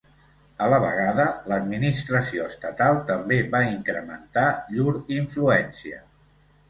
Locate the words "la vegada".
0.73-1.25